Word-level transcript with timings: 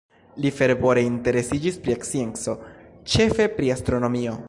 Li 0.45 0.51
fervore 0.59 1.03
interesiĝis 1.09 1.79
pri 1.85 1.99
scienco, 2.09 2.59
ĉefe 3.15 3.51
pri 3.59 3.75
astronomio. 3.79 4.39